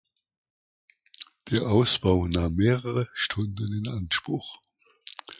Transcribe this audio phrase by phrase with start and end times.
[1.51, 4.63] Der Ausbau nahm mehrere Stunden in Anspruch.